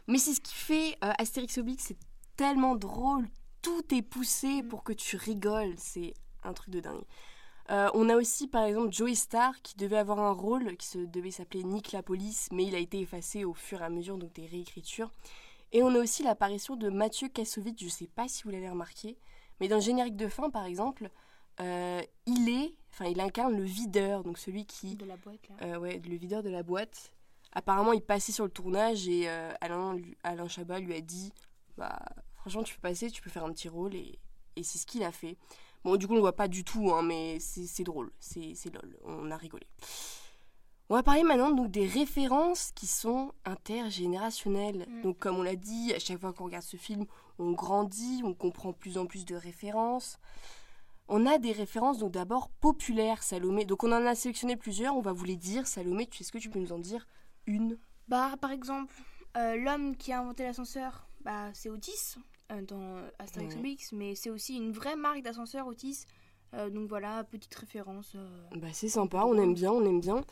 Mais 0.08 0.16
c'est 0.18 0.32
ce 0.32 0.40
qui 0.40 0.54
fait 0.54 0.96
euh, 1.04 1.12
Astérix 1.18 1.58
Obélix, 1.58 1.84
c'est 1.88 1.98
tellement 2.36 2.74
drôle. 2.74 3.28
Tout 3.60 3.94
est 3.94 4.02
poussé 4.02 4.62
Mm. 4.62 4.68
pour 4.68 4.82
que 4.82 4.94
tu 4.94 5.16
rigoles. 5.16 5.74
C'est 5.76 6.14
un 6.42 6.54
truc 6.54 6.70
de 6.70 6.80
dingue. 6.80 7.04
Euh, 7.70 7.88
on 7.94 8.08
a 8.08 8.16
aussi 8.16 8.48
par 8.48 8.64
exemple 8.64 8.92
Joey 8.92 9.14
Star 9.14 9.60
qui 9.62 9.76
devait 9.76 9.96
avoir 9.96 10.18
un 10.18 10.32
rôle 10.32 10.76
qui 10.76 10.86
se 10.88 10.98
devait 10.98 11.30
s'appeler 11.30 11.62
Nick 11.64 11.92
la 11.92 12.02
police, 12.02 12.48
mais 12.52 12.64
il 12.64 12.74
a 12.74 12.78
été 12.78 12.98
effacé 13.00 13.44
au 13.44 13.54
fur 13.54 13.80
et 13.80 13.84
à 13.84 13.88
mesure 13.88 14.18
donc 14.18 14.32
des 14.32 14.46
réécritures. 14.46 15.10
Et 15.72 15.82
on 15.82 15.94
a 15.94 15.98
aussi 15.98 16.22
l'apparition 16.22 16.76
de 16.76 16.90
Mathieu 16.90 17.28
Kassovitz, 17.28 17.82
je 17.82 17.88
sais 17.88 18.08
pas 18.08 18.28
si 18.28 18.42
vous 18.42 18.50
l'avez 18.50 18.68
remarqué, 18.68 19.16
mais 19.60 19.68
dans 19.68 19.76
le 19.76 19.82
générique 19.82 20.16
de 20.16 20.28
fin 20.28 20.50
par 20.50 20.64
exemple, 20.66 21.08
euh, 21.60 22.02
il 22.26 22.48
est, 22.48 22.74
enfin 22.90 23.06
il 23.06 23.20
incarne 23.20 23.56
le 23.56 23.62
videur, 23.64 24.22
donc 24.24 24.38
celui 24.38 24.66
qui 24.66 24.96
de 24.96 25.06
la 25.06 25.16
boîte 25.16 25.48
là. 25.48 25.54
euh, 25.66 25.78
ouais, 25.78 26.00
le 26.06 26.16
videur 26.16 26.42
de 26.42 26.50
la 26.50 26.62
boîte. 26.62 27.12
Apparemment, 27.54 27.92
il 27.92 28.00
passait 28.00 28.32
sur 28.32 28.44
le 28.44 28.50
tournage 28.50 29.06
et 29.08 29.28
Alain, 29.60 29.92
lui- 29.94 30.16
Alain 30.24 30.48
Chabat 30.48 30.80
lui 30.80 30.94
a 30.94 31.02
dit 31.02 31.32
bah, 31.76 31.98
Franchement, 32.36 32.62
tu 32.62 32.74
peux 32.74 32.80
passer, 32.80 33.10
tu 33.10 33.20
peux 33.20 33.28
faire 33.28 33.44
un 33.44 33.52
petit 33.52 33.68
rôle. 33.68 33.94
Et, 33.94 34.18
et 34.56 34.62
c'est 34.62 34.78
ce 34.78 34.86
qu'il 34.86 35.02
a 35.04 35.12
fait. 35.12 35.36
Bon, 35.84 35.96
du 35.96 36.06
coup, 36.06 36.12
on 36.12 36.16
le 36.16 36.20
voit 36.22 36.36
pas 36.36 36.48
du 36.48 36.64
tout, 36.64 36.92
hein, 36.92 37.02
mais 37.02 37.38
c'est 37.40 37.84
drôle. 37.84 38.12
C'est 38.20 38.72
lol. 38.72 38.98
On 39.04 39.30
a 39.30 39.36
rigolé. 39.36 39.66
On 40.88 40.94
va 40.94 41.02
parler 41.02 41.22
maintenant 41.22 41.50
donc, 41.50 41.70
des 41.70 41.86
références 41.86 42.70
qui 42.74 42.86
sont 42.86 43.32
intergénérationnelles. 43.44 44.86
Mm. 44.88 45.02
Donc, 45.02 45.18
comme 45.18 45.38
on 45.38 45.42
l'a 45.42 45.56
dit, 45.56 45.92
à 45.94 45.98
chaque 45.98 46.18
fois 46.18 46.32
qu'on 46.32 46.44
regarde 46.44 46.64
ce 46.64 46.76
film, 46.76 47.06
on 47.38 47.52
grandit, 47.52 48.22
on 48.24 48.34
comprend 48.34 48.72
plus 48.72 48.98
en 48.98 49.06
plus 49.06 49.24
de 49.24 49.34
références. 49.34 50.18
On 51.08 51.26
a 51.26 51.38
des 51.38 51.52
références 51.52 51.98
donc 51.98 52.12
d'abord 52.12 52.48
populaires, 52.48 53.22
Salomé. 53.22 53.64
Donc 53.64 53.84
on 53.84 53.92
en 53.92 54.06
a 54.06 54.14
sélectionné 54.14 54.56
plusieurs, 54.56 54.96
on 54.96 55.00
va 55.00 55.12
vous 55.12 55.24
les 55.24 55.36
dire. 55.36 55.66
Salomé, 55.66 56.06
tu 56.06 56.22
est-ce 56.22 56.32
que 56.32 56.38
tu 56.38 56.48
peux 56.48 56.58
nous 56.58 56.72
en 56.72 56.78
dire 56.78 57.06
une? 57.46 57.78
Bah, 58.08 58.34
par 58.40 58.50
exemple, 58.50 58.94
euh, 59.36 59.56
l'homme 59.56 59.96
qui 59.96 60.12
a 60.12 60.20
inventé 60.20 60.44
l'ascenseur, 60.44 61.08
bah, 61.22 61.50
c'est 61.54 61.68
Otis 61.68 62.16
dans 62.60 62.96
euh, 62.98 63.08
Astérix 63.18 63.54
Ouais. 63.54 63.60
Obélix, 63.60 63.92
mais 63.92 64.14
c'est 64.14 64.28
aussi 64.30 64.56
une 64.56 64.72
vraie 64.72 64.96
marque 64.96 65.22
d'ascenseur 65.22 65.66
Otis. 65.66 66.04
Euh, 66.54 66.68
donc 66.68 66.86
voilà, 66.88 67.24
petite 67.24 67.54
référence. 67.54 68.12
euh, 68.14 68.42
Bah 68.56 68.68
c'est 68.74 68.90
sympa, 68.90 69.24
on 69.24 69.38
aime 69.38 69.54
bien, 69.54 69.72
on 69.72 69.84
aime 69.86 70.00
bien. 70.00 70.22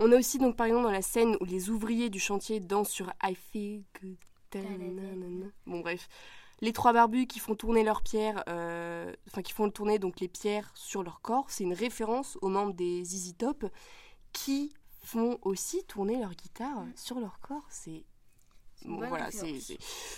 On 0.00 0.10
a 0.10 0.16
aussi 0.16 0.38
donc 0.38 0.56
par 0.56 0.66
exemple 0.66 0.84
dans 0.84 0.90
la 0.90 1.02
scène 1.02 1.36
où 1.40 1.44
les 1.44 1.70
ouvriers 1.70 2.10
du 2.10 2.18
chantier 2.18 2.58
dansent 2.58 2.90
sur 2.90 3.12
I 3.22 3.34
feel 3.36 3.84
good. 4.00 4.16
Bon 5.66 5.80
bref, 5.80 6.08
les 6.60 6.72
trois 6.72 6.92
barbus 6.92 7.26
qui 7.26 7.38
font 7.38 7.54
tourner 7.54 7.84
leurs 7.84 8.02
pierres, 8.02 8.42
euh, 8.48 9.12
enfin 9.28 9.42
qui 9.42 9.52
font 9.52 9.70
tourner 9.70 9.98
donc 9.98 10.18
les 10.20 10.28
pierres 10.28 10.70
sur 10.74 11.02
leur 11.02 11.20
corps, 11.20 11.50
c'est 11.50 11.64
une 11.64 11.74
référence 11.74 12.38
aux 12.42 12.48
membres 12.48 12.72
des 12.74 13.04
ZZ 13.04 13.36
Top 13.36 13.64
qui 14.32 14.72
font 15.02 15.38
aussi 15.42 15.84
tourner 15.84 16.18
leur 16.18 16.34
guitare 16.34 16.82
Mm. 16.84 16.92
sur 16.96 17.20
leur 17.20 17.38
corps. 17.40 17.66
C'est 17.70 18.04
Bon, 18.84 19.06
voilà, 19.08 19.30
c'est 19.30 19.58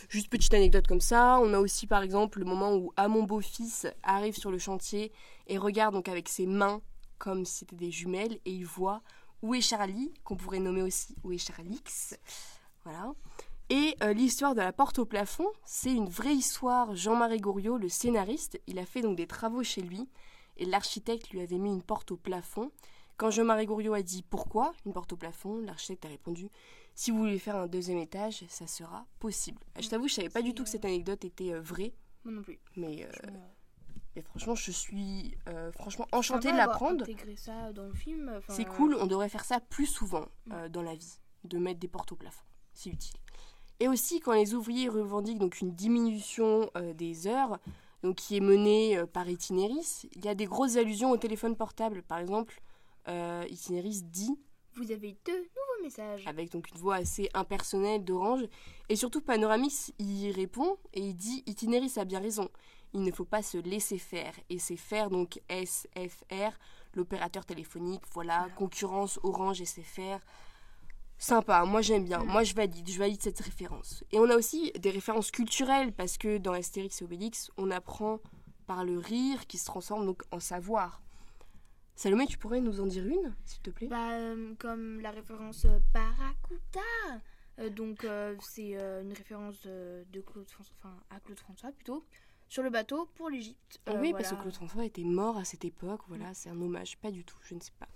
juste 0.08 0.28
petite 0.28 0.52
anecdote 0.54 0.86
comme 0.86 1.00
ça. 1.00 1.38
On 1.40 1.52
a 1.54 1.58
aussi 1.58 1.86
par 1.86 2.02
exemple 2.02 2.38
le 2.40 2.44
moment 2.44 2.74
où 2.74 2.92
à 2.96 3.08
mon 3.08 3.22
beau-fils 3.22 3.86
arrive 4.02 4.36
sur 4.36 4.50
le 4.50 4.58
chantier 4.58 5.12
et 5.46 5.58
regarde 5.58 5.94
donc 5.94 6.08
avec 6.08 6.28
ses 6.28 6.46
mains 6.46 6.80
comme 7.18 7.44
si 7.44 7.58
c'était 7.58 7.76
des 7.76 7.90
jumelles 7.90 8.38
et 8.44 8.52
il 8.52 8.66
voit 8.66 9.02
où 9.42 9.54
est 9.54 9.60
Charlie, 9.60 10.12
qu'on 10.24 10.36
pourrait 10.36 10.58
nommer 10.58 10.82
aussi 10.82 11.14
où 11.24 11.32
est 11.32 11.38
Charlix. 11.38 12.16
Voilà. 12.84 13.14
Et 13.70 13.94
euh, 14.02 14.12
l'histoire 14.12 14.54
de 14.54 14.60
la 14.60 14.72
porte 14.72 14.98
au 14.98 15.06
plafond, 15.06 15.46
c'est 15.64 15.92
une 15.92 16.08
vraie 16.08 16.34
histoire. 16.34 16.94
Jean-Marie 16.94 17.40
Goriot, 17.40 17.78
le 17.78 17.88
scénariste, 17.88 18.60
il 18.66 18.78
a 18.78 18.84
fait 18.84 19.00
donc 19.00 19.16
des 19.16 19.26
travaux 19.26 19.62
chez 19.62 19.80
lui 19.80 20.08
et 20.56 20.64
l'architecte 20.64 21.30
lui 21.30 21.40
avait 21.40 21.58
mis 21.58 21.70
une 21.70 21.82
porte 21.82 22.10
au 22.10 22.16
plafond. 22.16 22.70
Quand 23.16 23.30
Jean-Marie 23.30 23.66
Gouriot 23.66 23.92
a 23.92 24.00
dit 24.00 24.22
pourquoi 24.22 24.72
une 24.86 24.94
porte 24.94 25.12
au 25.12 25.16
plafond, 25.16 25.60
l'architecte 25.60 26.06
a 26.06 26.08
répondu 26.08 26.48
si 27.00 27.10
vous 27.10 27.16
voulez 27.16 27.38
faire 27.38 27.56
un 27.56 27.66
deuxième 27.66 27.96
étage, 27.96 28.44
ça 28.48 28.66
sera 28.66 29.06
possible. 29.20 29.58
Je 29.78 29.88
t'avoue, 29.88 30.06
je 30.06 30.12
savais 30.12 30.28
pas 30.28 30.42
du 30.42 30.52
tout 30.52 30.64
que 30.64 30.68
cette 30.68 30.84
anecdote 30.84 31.24
était 31.24 31.54
euh, 31.54 31.60
vraie, 31.62 31.94
Moi 32.24 32.34
non 32.34 32.42
plus. 32.42 32.58
mais, 32.76 33.06
euh, 33.06 33.10
Franchement, 33.12 33.50
mais 34.14 34.22
franchement, 34.22 34.54
je 34.54 34.70
suis 34.70 35.38
euh, 35.48 35.72
franchement 35.72 36.06
enchantée 36.12 36.52
de 36.52 36.58
l'apprendre. 36.58 37.06
ça 37.36 37.72
dans 37.72 37.86
le 37.86 37.94
film. 37.94 38.38
C'est 38.50 38.66
cool, 38.66 38.94
on 39.00 39.06
devrait 39.06 39.30
faire 39.30 39.46
ça 39.46 39.60
plus 39.60 39.86
souvent 39.86 40.26
euh, 40.52 40.68
dans 40.68 40.82
la 40.82 40.94
vie, 40.94 41.18
de 41.44 41.56
mettre 41.56 41.80
des 41.80 41.88
portes 41.88 42.12
au 42.12 42.16
plafond, 42.16 42.44
c'est 42.74 42.90
utile. 42.90 43.18
Et 43.80 43.88
aussi 43.88 44.20
quand 44.20 44.32
les 44.32 44.52
ouvriers 44.52 44.90
revendiquent 44.90 45.38
donc 45.38 45.62
une 45.62 45.74
diminution 45.74 46.70
euh, 46.76 46.92
des 46.92 47.26
heures, 47.26 47.58
donc 48.02 48.16
qui 48.16 48.36
est 48.36 48.40
menée 48.40 48.98
euh, 48.98 49.06
par 49.06 49.26
Itinéris, 49.26 50.06
il 50.14 50.22
y 50.22 50.28
a 50.28 50.34
des 50.34 50.44
grosses 50.44 50.76
allusions 50.76 51.10
au 51.10 51.16
téléphone 51.16 51.56
portable. 51.56 52.02
Par 52.02 52.18
exemple, 52.18 52.60
euh, 53.08 53.46
Itinéris 53.48 54.02
dit 54.04 54.38
Vous 54.74 54.92
avez 54.92 55.16
deux 55.26 55.38
nouveaux 55.38 55.82
messages. 55.82 56.26
avec 56.26 56.50
donc 56.52 56.70
une 56.70 56.78
voix 56.78 56.96
assez 56.96 57.28
impersonnelle 57.34 58.04
d'Orange. 58.04 58.44
Et 58.88 58.96
surtout, 58.96 59.20
Panoramix 59.20 59.92
y 59.98 60.30
répond 60.30 60.78
et 60.94 61.00
il 61.00 61.14
dit 61.14 61.42
Itinéris 61.46 61.98
a 61.98 62.04
bien 62.04 62.20
raison. 62.20 62.48
Il 62.92 63.02
ne 63.02 63.12
faut 63.12 63.24
pas 63.24 63.42
se 63.42 63.58
laisser 63.58 63.98
faire. 63.98 64.34
Et 64.48 64.58
c'est 64.58 64.76
faire 64.76 65.10
donc 65.10 65.40
SFR, 65.48 66.56
l'opérateur 66.94 67.44
téléphonique, 67.44 68.02
voilà, 68.12 68.48
concurrence 68.56 69.18
Orange 69.22 69.62
SFR. 69.62 70.18
Sympa, 71.18 71.66
moi 71.66 71.82
j'aime 71.82 72.04
bien, 72.04 72.24
moi 72.24 72.44
je 72.44 72.54
valide, 72.54 72.88
je 72.88 72.98
valide 72.98 73.22
cette 73.22 73.40
référence. 73.40 74.04
Et 74.10 74.18
on 74.18 74.30
a 74.30 74.36
aussi 74.36 74.72
des 74.80 74.90
références 74.90 75.30
culturelles 75.30 75.92
parce 75.92 76.16
que 76.16 76.38
dans 76.38 76.52
Astérix 76.52 77.02
et 77.02 77.04
Obélix, 77.04 77.50
on 77.58 77.70
apprend 77.70 78.20
par 78.66 78.84
le 78.84 78.98
rire 78.98 79.46
qui 79.46 79.58
se 79.58 79.66
transforme 79.66 80.06
donc 80.06 80.22
en 80.30 80.40
savoir. 80.40 81.02
Salomé, 82.00 82.26
tu 82.26 82.38
pourrais 82.38 82.62
nous 82.62 82.80
en 82.80 82.86
dire 82.86 83.06
une, 83.06 83.34
s'il 83.44 83.60
te 83.60 83.68
plaît? 83.68 83.86
Bah, 83.86 84.12
euh, 84.12 84.54
comme 84.58 85.00
la 85.02 85.10
référence 85.10 85.66
euh, 85.66 85.78
Barracuda. 85.92 86.80
Euh, 87.58 87.68
donc, 87.68 88.04
euh, 88.04 88.34
c'est 88.40 88.70
euh, 88.74 89.02
une 89.02 89.12
référence 89.12 89.60
de, 89.66 90.06
de 90.10 90.20
Claude 90.22 90.48
François, 90.48 90.74
enfin, 90.78 90.96
à 91.10 91.20
Claude 91.20 91.38
François 91.38 91.72
plutôt, 91.72 92.02
sur 92.48 92.62
le 92.62 92.70
bateau 92.70 93.06
pour 93.16 93.28
l'Égypte. 93.28 93.82
Euh, 93.90 93.98
oui, 94.00 94.12
parce 94.12 94.30
que. 94.30 94.36
Claude 94.36 94.54
François 94.54 94.86
était 94.86 95.04
mort 95.04 95.36
à 95.36 95.44
cette 95.44 95.66
époque. 95.66 96.00
Voilà, 96.08 96.32
c'est 96.32 96.48
un 96.48 96.58
hommage. 96.62 96.96
Pas 96.96 97.10
du 97.10 97.22
tout, 97.22 97.36
je 97.42 97.54
ne 97.54 97.60
sais 97.60 97.74
pas. 97.78 97.88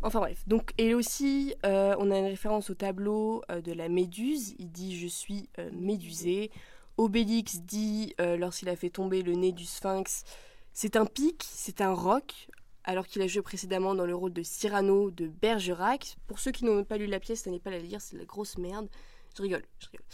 Enfin 0.00 0.20
bref. 0.20 0.42
Donc, 0.46 0.72
et 0.78 0.94
aussi, 0.94 1.54
euh, 1.66 1.94
on 1.98 2.10
a 2.10 2.16
une 2.18 2.24
référence 2.24 2.70
au 2.70 2.74
tableau 2.74 3.42
euh, 3.50 3.60
de 3.60 3.72
la 3.72 3.90
Méduse. 3.90 4.54
Il 4.58 4.70
dit 4.70 4.98
Je 4.98 5.06
suis 5.06 5.50
euh, 5.58 5.68
médusé. 5.74 6.50
Obélix 6.96 7.60
dit, 7.60 8.14
euh, 8.22 8.38
lorsqu'il 8.38 8.70
a 8.70 8.76
fait 8.76 8.88
tomber 8.88 9.20
le 9.20 9.34
nez 9.34 9.52
du 9.52 9.66
sphinx, 9.66 10.24
c'est 10.72 10.96
un 10.96 11.04
pic, 11.04 11.44
c'est 11.46 11.82
un 11.82 11.92
roc. 11.92 12.48
Alors 12.84 13.06
qu'il 13.06 13.22
a 13.22 13.26
joué 13.26 13.42
précédemment 13.42 13.94
dans 13.94 14.06
le 14.06 14.14
rôle 14.14 14.32
de 14.32 14.42
Cyrano 14.42 15.10
de 15.10 15.26
Bergerac. 15.26 16.16
Pour 16.26 16.38
ceux 16.38 16.52
qui 16.52 16.64
n'ont 16.64 16.84
pas 16.84 16.98
lu 16.98 17.06
la 17.06 17.18
pièce, 17.18 17.42
ça 17.42 17.50
n'est 17.50 17.58
pas 17.58 17.70
la 17.70 17.78
lire, 17.78 18.00
c'est 18.00 18.14
de 18.14 18.20
la 18.20 18.26
grosse 18.26 18.58
merde. 18.58 18.88
Je 19.36 19.42
rigole, 19.42 19.64
je 19.78 19.86
rigole. 19.86 20.06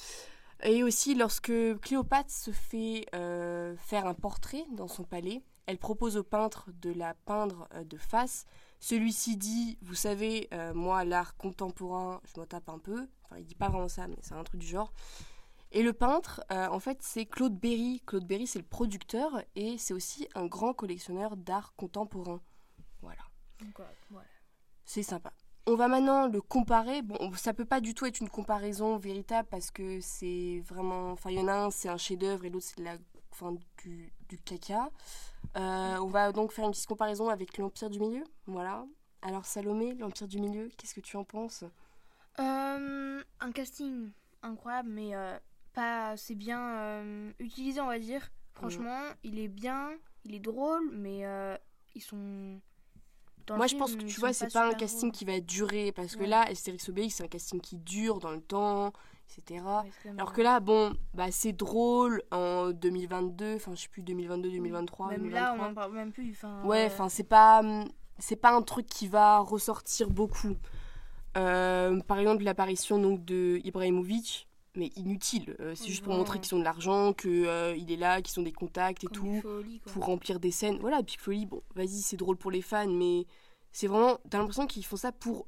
Et 0.63 0.83
aussi, 0.83 1.15
lorsque 1.15 1.53
Cléopâtre 1.81 2.31
se 2.31 2.51
fait 2.51 3.07
euh, 3.15 3.75
faire 3.77 4.07
un 4.07 4.15
portrait 4.15 4.65
dans 4.73 4.89
son 4.89 5.05
palais, 5.05 5.43
elle 5.67 5.79
propose 5.79 6.17
au 6.17 6.23
peintre 6.23 6.71
de 6.83 6.93
la 6.93 7.15
peindre 7.15 7.67
euh, 7.75 7.85
de 7.85 7.97
face. 7.97 8.45
Celui-ci 8.79 9.37
dit, 9.37 9.79
vous 9.83 9.95
savez, 9.95 10.49
euh, 10.53 10.75
moi, 10.75 11.05
l'art 11.05 11.37
contemporain, 11.37 12.21
je 12.25 12.39
m'en 12.39 12.47
tape 12.47 12.69
un 12.69 12.79
peu. 12.79 13.09
Enfin, 13.25 13.37
il 13.39 13.47
dit 13.47 13.55
pas 13.55 13.69
vraiment 13.69 13.89
ça, 13.89 14.07
mais 14.07 14.17
c'est 14.21 14.35
un 14.35 14.45
truc 14.45 14.61
du 14.61 14.67
genre. 14.67 14.93
Et 15.73 15.83
le 15.83 15.93
peintre, 15.93 16.43
en 16.51 16.81
fait, 16.81 16.99
c'est 17.01 17.27
Claude 17.27 17.57
Berry. 17.57 18.03
Claude 18.05 18.27
Berry, 18.27 18.49
c'est 18.49 18.59
le 18.59 18.65
producteur 18.65 19.41
et 19.55 19.79
c'est 19.79 19.95
aussi 19.95 20.29
un 20.35 20.47
grand 20.47 20.75
collectionneur 20.75 21.37
d'art 21.37 21.75
contemporain. 21.77 22.41
Donc, 23.61 23.81
euh, 23.81 23.85
voilà. 24.11 24.29
C'est 24.85 25.03
sympa. 25.03 25.33
On 25.67 25.75
va 25.77 25.89
maintenant 25.89 26.27
le 26.27 26.41
comparer. 26.41 27.03
Bon, 27.03 27.33
ça 27.35 27.53
peut 27.53 27.65
pas 27.65 27.81
du 27.81 27.95
tout 27.95 28.07
être 28.07 28.21
une 28.21 28.31
comparaison 28.31 28.97
véritable 28.97 29.47
parce 29.51 29.71
que 29.71 30.01
c'est 30.01 30.63
vraiment. 30.67 31.13
Enfin, 31.13 31.31
il 31.31 31.39
y 31.39 31.41
en 31.41 31.49
a 31.49 31.55
un, 31.55 31.71
c'est 31.71 31.89
un 31.89 31.99
chef-d'œuvre 31.99 32.45
et 32.45 32.51
l'autre, 32.51 32.67
c'est 32.67 32.79
de 32.79 32.85
la... 32.85 32.97
enfin, 33.31 33.55
du, 33.85 34.13
du 34.29 34.39
caca. 34.39 34.91
Euh, 35.57 35.97
on 35.99 36.07
va 36.07 36.33
donc 36.33 36.53
faire 36.53 36.65
une 36.65 36.73
petite 36.73 36.87
comparaison 36.87 37.29
avec 37.29 37.59
l'Empire 37.59 37.91
du 37.91 38.01
Milieu. 38.01 38.25
Voilà. 38.47 38.85
Alors, 39.23 39.45
Salomé, 39.45 39.95
l'Empire 39.95 40.29
du 40.29 40.41
Milieu, 40.41 40.71
qu'est-ce 40.77 40.95
que 40.95 41.01
tu 41.01 41.17
en 41.17 41.25
penses? 41.25 41.65
Euh, 42.39 43.23
un 43.41 43.53
casting 43.53 44.11
incroyable, 44.43 44.89
mais 44.89 45.15
euh, 45.15 45.39
pas 45.75 46.11
assez 46.11 46.35
bien 46.35 46.61
euh, 46.61 47.33
utilisé, 47.39 47.81
on 47.81 47.87
va 47.87 47.99
dire. 47.99 48.31
Franchement, 48.55 49.03
il 49.23 49.39
est 49.39 49.49
bien, 49.49 49.91
il 50.25 50.35
est 50.35 50.41
drôle, 50.41 50.91
mais 50.93 51.27
euh, 51.27 51.57
ils 51.95 52.03
sont. 52.03 52.61
Dans 53.47 53.57
Moi, 53.57 53.67
je 53.67 53.71
film, 53.71 53.81
pense 53.81 53.97
que 53.97 54.03
tu 54.05 54.21
vois, 54.21 54.33
c'est 54.33 54.53
pas 54.53 54.65
un 54.67 54.71
super 54.71 54.79
casting 54.79 55.13
qui 55.13 55.25
va 55.25 55.41
durer 55.41 55.93
parce 55.93 56.15
que 56.17 56.21
Ouais. 56.23 56.27
là, 56.27 56.43
Astérix 56.43 56.89
Obélix, 56.89 57.17
c'est 57.17 57.25
un 57.25 57.29
casting 57.29 57.61
qui 57.61 57.77
dure 57.77 58.19
dans 58.19 58.31
le 58.31 58.41
temps, 58.41 58.93
etc. 59.29 59.65
Ouais, 59.65 60.11
Alors 60.19 60.33
que 60.33 60.41
là, 60.43 60.61
bon, 60.61 60.93
bah, 61.15 61.31
c'est 61.31 61.53
drôle 61.53 62.23
en 62.31 62.71
2022, 62.71 63.57
enfin, 63.57 63.73
je 63.75 63.83
sais 63.83 63.89
plus, 63.89 64.03
2022, 64.03 64.51
2023, 64.51 65.09
Même 65.09 65.19
2023. 65.23 65.41
là, 65.41 65.55
on 65.55 65.69
n'en 65.69 65.75
parle 65.75 65.93
même 65.93 66.13
plus. 66.13 66.37
Ouais, 66.65 66.85
euh, 66.85 66.87
enfin, 66.87 67.09
c'est 67.09 67.25
pas, 67.25 67.61
hum, 67.61 67.85
c'est 68.19 68.37
pas 68.37 68.53
un 68.53 68.63
truc 68.63 68.87
qui 68.87 69.07
va 69.09 69.39
ressortir 69.39 70.11
beaucoup. 70.11 70.57
Euh, 71.37 72.01
par 72.01 72.19
exemple, 72.19 72.43
l'apparition 72.43 72.99
donc 72.99 73.25
de 73.25 73.61
Ibrahimovic, 73.65 74.49
mais 74.81 74.91
inutile. 74.97 75.57
Euh, 75.61 75.75
c'est 75.75 75.83
Oui, 75.85 75.89
juste 75.91 76.01
pour 76.03 76.09
vraiment. 76.13 76.25
montrer 76.25 76.41
qu'ils 76.41 76.55
ont 76.55 76.59
de 76.59 76.65
l'argent, 76.65 77.13
qu'il 77.13 77.31
il 77.77 77.93
est 77.93 77.97
là, 77.97 78.21
qu'ils 78.23 78.41
ont 78.41 78.43
des 78.43 78.53
contacts 78.53 79.05
et 79.05 79.07
comme 79.07 79.41
tout 79.41 79.43
pour 79.93 80.05
remplir 80.07 80.41
des 80.41 80.51
scènes. 80.51 80.79
Voilà, 80.81 81.03
Big 81.03 81.19
Folly, 81.21 81.47
bon, 81.47 81.63
vas-y, 81.75 82.01
c'est 82.01 82.17
drôle 82.17 82.37
pour 82.37 82.51
les 82.51 82.63
fans, 82.63 82.89
mais 82.89 83.27
c'est 83.73 83.87
vraiment. 83.87 84.19
T'as 84.29 84.39
l'impression 84.39 84.67
qu'ils 84.67 84.85
font 84.85 84.97
ça 84.97 85.13
pour 85.13 85.47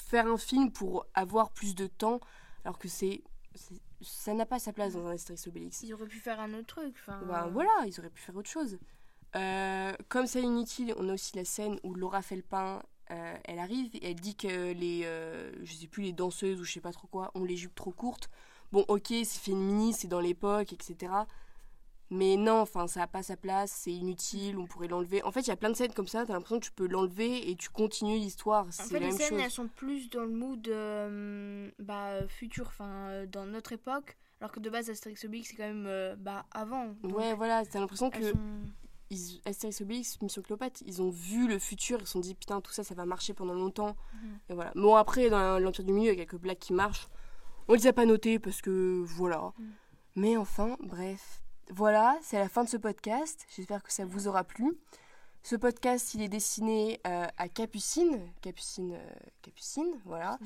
faire 0.00 0.26
un 0.28 0.36
film, 0.38 0.70
pour 0.70 1.06
avoir 1.14 1.50
plus 1.50 1.74
de 1.74 1.86
temps, 1.88 2.20
alors 2.64 2.78
que 2.78 2.88
c'est. 2.88 3.22
Ça 4.02 4.32
n'a 4.32 4.46
pas 4.46 4.58
sa 4.58 4.72
place 4.72 4.94
dans 4.94 5.06
un 5.06 5.12
Astérix 5.12 5.46
Obélix. 5.48 5.82
Ils 5.82 5.92
auraient 5.92 6.06
pu 6.06 6.20
faire 6.20 6.40
un 6.40 6.54
autre 6.54 6.66
truc. 6.68 6.96
Bah, 7.06 7.48
voilà, 7.52 7.70
ils 7.86 7.98
auraient 7.98 8.08
pu 8.10 8.22
faire 8.22 8.36
autre 8.36 8.48
chose. 8.48 8.78
Euh, 9.36 9.92
comme 10.08 10.26
c'est 10.26 10.42
inutile, 10.42 10.94
on 10.96 11.08
a 11.08 11.14
aussi 11.14 11.36
la 11.36 11.44
scène 11.44 11.78
où 11.82 11.94
Laura 11.94 12.22
Felpin, 12.22 12.82
euh, 13.10 13.36
elle 13.44 13.58
arrive 13.58 13.90
et 13.94 14.10
elle 14.10 14.20
dit 14.20 14.36
que 14.36 14.72
les, 14.72 15.02
euh, 15.04 15.52
je 15.62 15.72
sais 15.74 15.86
plus, 15.86 16.02
les 16.04 16.12
danseuses 16.12 16.60
ou 16.60 16.64
je 16.64 16.72
sais 16.72 16.80
pas 16.80 16.92
trop 16.92 17.08
quoi, 17.08 17.30
ont 17.34 17.44
les 17.44 17.56
jupes 17.56 17.74
trop 17.74 17.90
courtes. 17.92 18.30
Bon, 18.72 18.84
ok, 18.88 19.06
c'est 19.08 19.40
féministe, 19.40 20.00
c'est 20.02 20.08
dans 20.08 20.20
l'époque, 20.20 20.72
etc. 20.72 21.12
Mais 22.12 22.36
non, 22.36 22.60
enfin, 22.60 22.88
ça 22.88 23.00
n'a 23.00 23.06
pas 23.06 23.22
sa 23.22 23.36
place, 23.36 23.70
c'est 23.70 23.92
inutile, 23.92 24.58
on 24.58 24.66
pourrait 24.66 24.88
l'enlever. 24.88 25.22
En 25.22 25.30
fait, 25.30 25.42
il 25.42 25.48
y 25.48 25.52
a 25.52 25.56
plein 25.56 25.70
de 25.70 25.76
scènes 25.76 25.92
comme 25.92 26.08
ça, 26.08 26.26
t'as 26.26 26.32
l'impression 26.32 26.58
que 26.58 26.64
tu 26.64 26.72
peux 26.72 26.88
l'enlever 26.88 27.50
et 27.50 27.54
tu 27.54 27.68
continues 27.70 28.16
l'histoire. 28.18 28.66
En 28.66 28.70
fait, 28.72 28.94
la 28.94 28.98
les 28.98 29.06
même 29.06 29.16
scènes, 29.16 29.28
chose. 29.30 29.40
elles 29.44 29.50
sont 29.50 29.68
plus 29.68 30.10
dans 30.10 30.22
le 30.22 30.30
mood 30.32 30.66
euh, 30.68 31.70
bah, 31.78 32.26
futur, 32.28 32.66
enfin, 32.66 32.88
euh, 33.10 33.26
dans 33.26 33.46
notre 33.46 33.72
époque. 33.72 34.16
Alors 34.40 34.50
que 34.52 34.58
de 34.58 34.70
base, 34.70 34.90
Astérix 34.90 35.24
Obélix, 35.24 35.50
c'est 35.50 35.56
quand 35.56 35.62
même 35.68 35.86
euh, 35.86 36.16
bah, 36.18 36.46
avant. 36.50 36.94
Ouais, 37.04 37.34
voilà, 37.34 37.64
t'as 37.64 37.78
l'impression 37.78 38.10
que 38.10 38.30
sont- 38.32 38.38
ils, 39.10 39.40
Astérix 39.44 39.80
Obélix, 39.80 40.20
Mission 40.20 40.42
Cléopâtre, 40.42 40.80
ils 40.86 41.02
ont 41.02 41.10
vu 41.10 41.46
le 41.46 41.58
futur, 41.60 41.98
ils 42.00 42.06
se 42.06 42.12
sont 42.12 42.20
dit 42.20 42.34
putain 42.34 42.60
tout 42.60 42.72
ça 42.72 42.82
ça 42.84 42.94
va 42.94 43.04
marcher 43.04 43.34
pendant 43.34 43.54
longtemps. 43.54 43.96
Mhm. 44.14 44.38
Et 44.48 44.54
voilà. 44.54 44.72
Bon 44.74 44.94
après 44.96 45.28
dans 45.30 45.58
l'Empire 45.58 45.84
du 45.84 45.92
Milieu 45.92 46.12
il 46.12 46.18
y 46.18 46.22
a 46.22 46.24
quelques 46.24 46.40
blagues 46.40 46.58
qui 46.58 46.72
marchent. 46.72 47.08
On 47.70 47.74
les 47.74 47.86
a 47.86 47.92
pas 47.92 48.04
notées 48.04 48.40
parce 48.40 48.62
que 48.62 49.04
voilà. 49.06 49.52
Mhm. 49.56 49.72
Mais 50.16 50.36
enfin 50.36 50.76
bref. 50.80 51.40
Voilà, 51.70 52.18
c'est 52.20 52.36
la 52.36 52.48
fin 52.48 52.64
de 52.64 52.68
ce 52.68 52.76
podcast. 52.76 53.46
J'espère 53.54 53.84
que 53.84 53.92
ça 53.92 54.04
vous 54.04 54.26
aura 54.26 54.42
plu. 54.42 54.76
Ce 55.44 55.54
podcast, 55.54 56.12
il 56.14 56.22
est 56.22 56.28
destiné 56.28 57.00
euh, 57.06 57.28
à 57.38 57.48
Capucine. 57.48 58.28
Capucine, 58.40 58.94
euh, 58.94 59.10
Capucine, 59.40 59.86
voilà. 60.04 60.40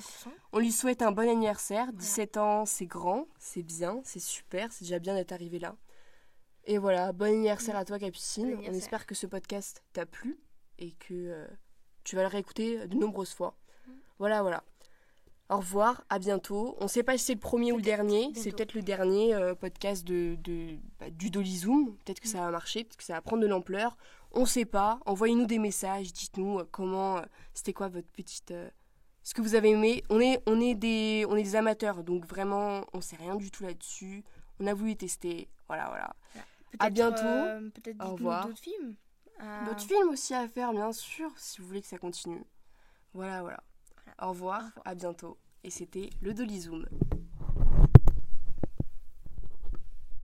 On 0.53 0.59
lui 0.59 0.71
souhaite 0.71 1.01
un 1.01 1.13
bon 1.13 1.27
anniversaire. 1.27 1.95
17 1.95 2.37
ans, 2.37 2.67
c'est 2.67 2.85
grand, 2.85 3.27
c'est 3.39 3.63
bien, 3.63 4.03
c'est 4.05 4.21
super, 4.21 4.71
c'est 4.71 4.85
déjà 4.85 4.99
bien 4.99 5.15
d'être 5.15 5.33
arrivé 5.33 5.59
là. 5.59 5.77
Et 6.67 6.77
voilà, 6.77 7.15
bon 7.15 7.25
anniversaire 7.25 7.77
à 7.77 7.87
toi 7.87 7.99
Capucine. 7.99 8.55
Bon 8.55 8.65
On 8.69 8.75
espère 8.75 9.07
que 9.07 9.15
ce 9.15 9.27
podcast 9.27 9.83
t'a 9.95 10.05
plu 10.05 10.39
et 10.79 10.93
que 10.93 11.15
euh, 11.15 11.47
tu 12.05 12.17
vas 12.17 12.23
le 12.23 12.29
réécouter 12.29 12.87
de 12.87 12.95
nombreuses 12.95 13.33
fois. 13.33 13.57
Voilà, 14.19 14.43
voilà. 14.43 14.63
Au 15.51 15.59
revoir, 15.59 16.05
à 16.09 16.19
bientôt. 16.19 16.75
On 16.81 16.89
sait 16.89 17.03
pas 17.03 17.19
si 17.19 17.25
c'est 17.27 17.35
le 17.35 17.41
premier 17.41 17.71
ou 17.73 17.77
le 17.77 17.83
dernier. 17.83 18.33
C'est 18.35 18.51
peut-être 18.53 18.73
le 18.75 18.83
dernier 18.83 19.35
euh, 19.35 19.55
podcast 19.55 20.05
de, 20.05 20.37
de, 20.43 20.77
bah, 20.99 21.11
du 21.11 21.31
Dolizoom. 21.31 21.97
Peut-être 22.05 22.21
que 22.21 22.29
ça 22.29 22.41
va 22.41 22.51
marcher, 22.51 22.85
peut-être 22.85 22.97
que 22.97 23.05
ça 23.05 23.13
va 23.15 23.21
prendre 23.21 23.43
de 23.43 23.47
l'ampleur. 23.47 23.97
On 24.33 24.47
sait 24.47 24.65
pas. 24.65 24.99
Envoyez-nous 25.07 25.47
des 25.47 25.59
messages. 25.59 26.13
Dites-nous 26.13 26.61
euh, 26.61 26.69
comment. 26.71 27.19
euh, 27.19 27.23
C'était 27.53 27.75
quoi 27.75 27.89
votre 27.89 28.09
petite. 28.09 28.55
ce 29.23 29.35
que 29.35 29.43
vous 29.43 29.55
avez 29.55 29.71
aimé. 29.71 30.03
On 30.09 30.19
est, 30.19 30.43
on, 30.47 30.61
est 30.61 30.75
des, 30.75 31.27
on 31.29 31.37
est 31.37 31.43
des 31.43 31.57
amateurs, 31.57 32.03
donc 32.05 32.27
vraiment, 32.27 32.85
on 32.95 33.01
sait 33.03 33.17
rien 33.17 33.37
du 33.37 33.51
tout 33.51 33.65
là-dessus. 33.65 34.25
On 34.61 34.67
a 34.67 34.73
voulu 34.75 34.97
tester. 34.97 35.49
Voilà, 35.69 35.89
voilà. 35.89 36.15
À 36.79 36.89
bientôt. 36.91 37.71
Peut-être 37.75 38.03
Au 38.05 38.13
revoir. 38.13 38.47
d'autres 38.47 38.59
films. 38.61 38.95
D'autres 39.67 39.83
films 39.83 40.09
aussi 40.09 40.33
à 40.33 40.49
faire, 40.49 40.73
bien 40.73 40.93
sûr, 40.93 41.31
si 41.37 41.61
vous 41.61 41.67
voulez 41.67 41.83
que 41.83 41.87
ça 41.89 41.99
continue. 41.99 42.43
Voilà, 43.13 43.43
voilà. 43.43 43.63
Au 44.21 44.29
revoir, 44.29 44.63
à 44.85 44.95
bientôt. 44.95 45.39
Et 45.65 45.71
c'était 45.71 46.11
le 46.21 46.35
Dolizoom. 46.35 46.87